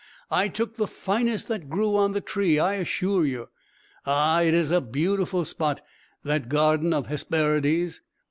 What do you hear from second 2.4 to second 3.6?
I assure you.